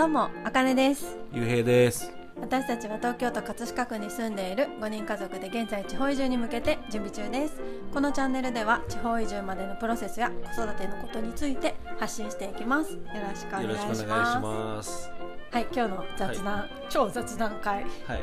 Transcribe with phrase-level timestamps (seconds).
[0.00, 1.18] どうもあかねです。
[1.30, 2.10] ゆうへいです。
[2.40, 7.60] 私たちは東京都葛飾区に住んでいる5人家族で現在地方移住に向けて準備中です。
[7.92, 12.94] このチャンネルでは地方移住までのプロセスや子育てのことについて発信していきます。
[12.94, 15.10] よろしくお願いよろしくお願いしします。
[15.50, 17.82] はい今日の雑談、超雑談会。
[17.82, 18.22] はい。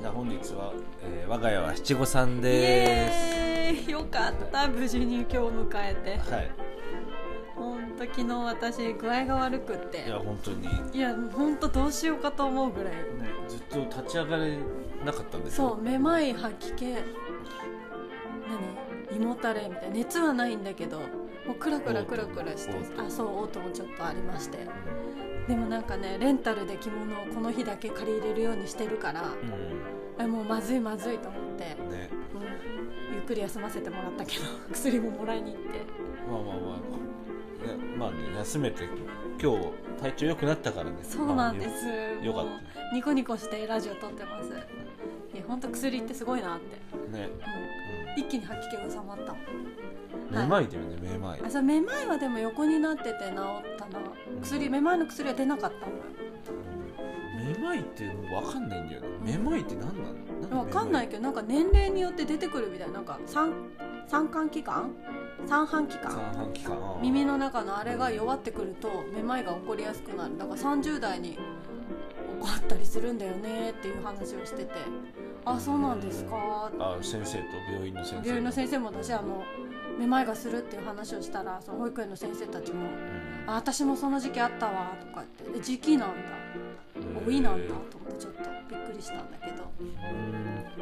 [0.00, 0.72] じゃあ本日は、
[1.02, 3.90] えー我が家は七五三イでエーイ。
[3.90, 4.68] よかった。
[4.68, 6.20] 無事に今日迎えて。
[6.24, 6.65] すはい
[7.56, 10.04] ほんと昨日私具合が悪くって。
[10.06, 10.62] いや本当に。
[10.62, 12.92] ねいやほんとどうしようかと思うぐらい。
[13.48, 14.58] ずっと立ち上がれ
[15.04, 15.68] なかったんですよ。
[15.70, 16.84] そうめまい吐き気。
[16.84, 17.02] 何？
[19.16, 19.96] 胃もたれみたいな。
[19.96, 21.04] 熱はないんだけども
[21.52, 24.66] うクラクラクラクラしてあそう嘔吐もちょっとありまして。
[25.48, 32.10] でもなんかねレンタルで着物をこの日だけ借りれるようにしてるからうん、えもうまずいまずいと思って、うん、ね。
[32.34, 35.68] うん、ゆっくり休ませてもらったけど 薬ももらいに行って。
[36.28, 36.76] まあまあまあ。
[36.98, 37.05] ね
[37.98, 38.84] まあね休めて
[39.42, 39.68] 今日
[40.00, 40.96] 体調良くなったからね。
[41.02, 44.50] そうなんです、まあよよかっもうニコニコしてラジオ撮ってます。
[45.34, 46.78] いや本当薬ってすごいなって、
[47.12, 47.28] たね、
[48.16, 49.34] うん、一気に吐き気が収まった。
[50.30, 51.40] めまいだよねめまい。
[51.44, 53.16] あそうめまいはでも横になってて治っ
[53.78, 54.00] たな。
[54.42, 56.02] 薬めまいの薬は出なかったのよ
[57.52, 59.08] めまいって分かんないんだよね。
[59.22, 60.64] めまいって何なの？
[60.64, 62.94] 分かんないけどなんか年齢によって出てくるみたいな。
[62.94, 63.52] なんか三
[64.06, 64.92] 三半規管
[65.46, 66.98] 三半規三管半期間。
[67.02, 70.36] 耳の中のあれが弱ってくるとめまいが起こりやすくなる。
[70.38, 71.36] だから30代に起
[72.40, 74.72] こったりするんだよねっていう話をしてて。
[75.44, 76.70] あそうなんですか？
[76.80, 78.26] あ先生と病院の先生。
[78.26, 79.44] 病院の先生もだしあの
[79.98, 82.88] めまいがするっていう話をしたらその保育園の先生たちも
[83.46, 86.14] 「あ私もその時期あったわ」とか言って「え時期なんだ
[87.24, 89.66] 多いなんだ」と思ってちょっとびっくりしたんだけど。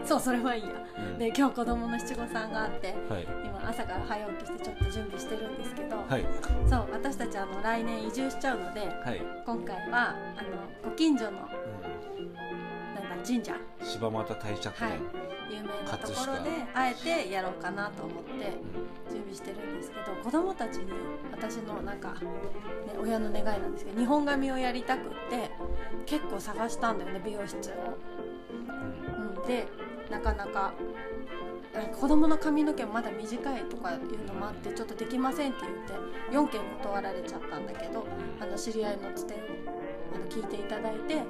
[0.05, 0.69] そうそれはいいや。
[0.99, 1.19] うん。
[1.19, 3.23] で今日子供の七五三があってはい。
[3.25, 6.25] 今朝から早起きしてちょっと準備してるんですけど、はい。
[6.69, 13.55] そう私たちあの来年移住しちゃうのではい、今回はあのご近所のなんだ神社。
[13.81, 14.99] うん、柴又帝釈はい。
[14.99, 18.31] 殿、有名なところであえてやろうかなと思って
[19.11, 20.93] 準備してるんですけど子供たちに
[21.31, 22.19] 私のなんか、ね、
[23.01, 25.51] 親の願いなんですけど日本髪をやりたくって
[26.07, 27.73] 結構探したんだよね美容室を。
[28.51, 29.67] うんうん、で
[30.11, 30.75] なかなか
[31.75, 35.61] え子供の髪の毛まだ短いとかいうのもあってちょっとできませんって
[36.31, 38.07] 言って4件断られちゃったんだけど
[38.41, 39.37] あの知り合いのつてを
[40.15, 41.23] あの聞いていただいて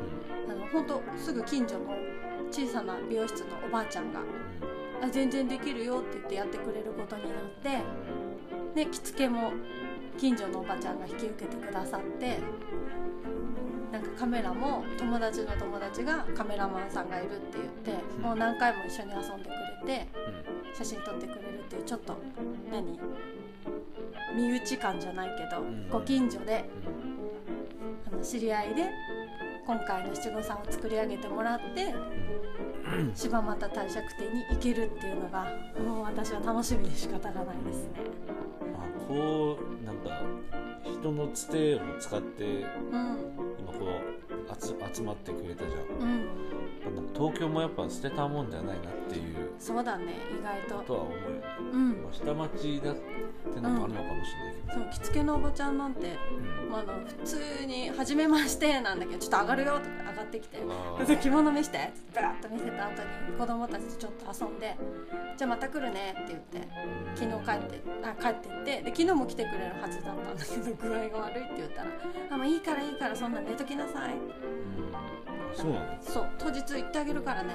[0.48, 1.96] あの本当すぐ近所の
[2.50, 4.20] 小さな美容室のおばあちゃんが
[5.02, 7.32] 「あ全然できるよ」って言ってやってくれることになっ
[8.74, 9.52] てで着付けも
[10.18, 12.38] 近所のおばちゃんが引き受けてくださって
[13.90, 19.50] なんかカメラも友達の友達がカメラマンさんがいるって言ってもう何回も一緒に遊んで
[19.84, 20.08] くれて
[20.74, 22.16] 写真撮ってくれるっていうちょっと
[22.70, 22.98] 何？
[24.36, 25.88] 身内感じゃないけどん。
[25.88, 26.64] ご近所で
[28.06, 28.90] あの知り合いで
[29.66, 31.94] 今回の七五三を作り上げてもらって
[33.14, 35.46] 柴又帝釈天に行けるっていうのが
[35.82, 37.90] もう私は楽しみで仕方がないですね。
[38.74, 40.20] あこうなんか
[40.84, 43.44] 人のつてを使ってうん。
[43.58, 44.24] 今こう
[44.60, 45.80] 集集まってくれたじゃん。
[46.00, 46.28] うん、
[47.14, 49.50] 東京もやっぱ捨てたもんじゃないなっていう。
[49.58, 50.84] そうだね意外と。
[50.84, 51.42] とは思うよね、
[51.72, 51.88] うん。
[52.02, 52.94] まあ、下町だ
[53.48, 56.16] ってのもあるのかもしれないけど、そう着付けのおばちゃんなんて、
[56.62, 56.70] うん。
[56.70, 60.60] まあ、あの普通に「初めまして」なんだけど「ちょっと上がるよ」とか上がってきてあ
[60.98, 61.20] 「ー。
[61.20, 64.76] 着物見して」ってバーッと見せた後に子供たちとちょっと遊んで
[65.36, 66.68] 「じゃあまた来るね」って言って
[67.14, 71.88] 昨日帰ってあ帰ってってで昨日も来てくれるはずだったんだけど具合が悪いって言ったら
[72.30, 74.94] 「あもういいからいいからそんな寝ときなさい」うん。
[74.94, 75.00] あ
[75.54, 77.52] そうそう当日行ってあげるからね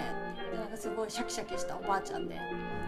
[0.51, 2.39] でなんかすごいシャキシャキしたおばあちゃんで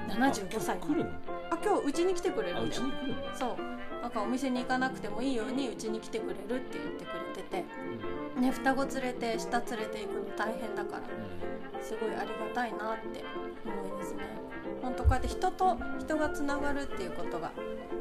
[0.07, 0.77] 75歳。
[0.77, 1.09] あ来るの？
[1.11, 2.81] あ今日うちに来てくれるんだよ。
[3.33, 4.01] そう。
[4.01, 7.65] なんかお店に行かなくてもいいようにうちに来てくれるって言ってくれてて。
[8.39, 11.03] ね双子連れて下連れて行くの大変だから。
[11.81, 13.23] すごいありがたいなって
[13.65, 14.23] 思いですね。
[14.81, 17.51] 本当こうやって人と人がつながるっていうことが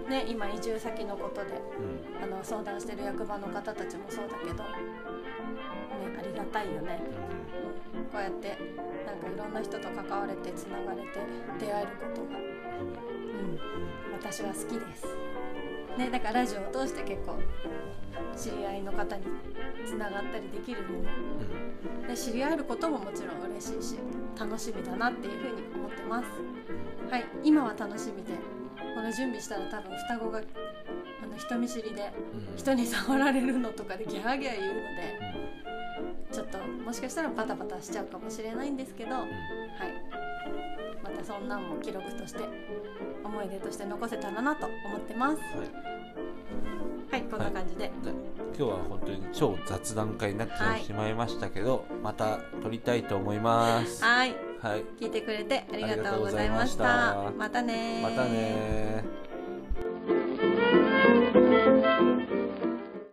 [0.08, 2.24] ね今移住先のことでうん。
[2.24, 4.70] あの相談してる役場の方たちもそうだけどね
[6.18, 7.00] ありがたいよね。
[7.94, 8.04] うん。
[8.06, 8.58] こうやって
[9.04, 11.20] なんかいろんな人と関われてつながれて
[11.58, 12.38] 出会えることが。
[12.38, 13.29] うん
[14.20, 15.06] 私は好きです。
[15.96, 17.38] ね、だからラジオを通して結構
[18.36, 19.24] 知り合いの方に
[19.84, 20.98] つながったりできるのも
[22.02, 22.06] うん。
[22.06, 23.98] で知り合えることももちろん嬉しいし
[24.38, 26.26] 楽しみだなっていうふうに思ってます。
[27.10, 28.34] はい今は楽しみで
[28.94, 30.38] この準備したら多分双子が
[31.22, 32.12] あの人見知りで
[32.52, 32.56] うん。
[32.56, 39.14] 人に触られるのとかでギャーギャー言うのでちょっともしかしたらパタパタしちゃうかもしれないんですけど。
[39.14, 40.09] はい
[41.20, 42.40] またそんなんも記録として
[43.22, 45.36] 思い出として残せたらなと思ってます。
[45.36, 45.70] はい。
[47.10, 48.14] はいこんな感じで、で今
[48.56, 54.02] 今日は本当に超雑談会になってしまいましたけど、また撮りたいと思います。
[54.02, 54.34] はい。
[54.62, 54.84] はい。
[55.00, 56.84] 聞いてくれてありがとうございました。
[56.84, 57.30] た。
[57.36, 58.02] またねー。
[58.02, 59.29] またねー